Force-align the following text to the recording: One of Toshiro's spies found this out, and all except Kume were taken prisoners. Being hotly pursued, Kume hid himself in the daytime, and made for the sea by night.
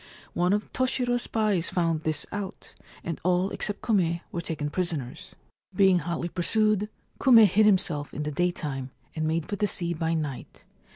One 0.33 0.51
of 0.51 0.73
Toshiro's 0.73 1.21
spies 1.21 1.69
found 1.69 2.01
this 2.01 2.25
out, 2.31 2.73
and 3.03 3.21
all 3.23 3.51
except 3.51 3.83
Kume 3.83 4.21
were 4.31 4.41
taken 4.41 4.71
prisoners. 4.71 5.35
Being 5.75 5.99
hotly 5.99 6.29
pursued, 6.29 6.89
Kume 7.19 7.45
hid 7.45 7.67
himself 7.67 8.11
in 8.11 8.23
the 8.23 8.31
daytime, 8.31 8.89
and 9.15 9.27
made 9.27 9.45
for 9.47 9.57
the 9.57 9.67
sea 9.67 9.93
by 9.93 10.15
night. 10.15 10.63